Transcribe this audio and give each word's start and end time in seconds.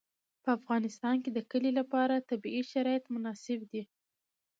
په 0.43 0.49
افغانستان 0.57 1.15
کې 1.23 1.29
د 1.33 1.39
کلي 1.51 1.71
لپاره 1.79 2.25
طبیعي 2.29 2.63
شرایط 2.71 3.03
مناسب 3.13 3.59
دي. 3.71 3.83